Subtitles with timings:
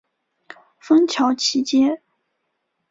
[0.79, 2.01] 芬乔奇街。